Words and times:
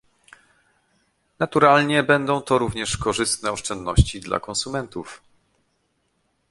Naturalnie, 1.39 2.03
będą 2.03 2.41
to 2.41 2.57
również 2.57 2.97
korzystne 2.97 3.51
oszczędności 3.51 4.19
dla 4.21 4.39
konsumentów 4.39 5.21